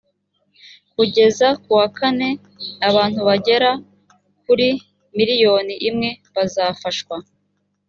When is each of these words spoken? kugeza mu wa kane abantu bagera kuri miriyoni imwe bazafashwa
kugeza 0.95 1.47
mu 1.63 1.73
wa 1.79 1.87
kane 1.97 2.29
abantu 2.89 3.19
bagera 3.29 3.71
kuri 4.43 4.67
miriyoni 5.15 5.75
imwe 5.89 6.09
bazafashwa 6.35 7.15